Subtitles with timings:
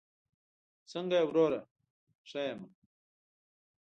[0.91, 1.59] څنګه یې وروره؟
[2.29, 2.67] ښه یمه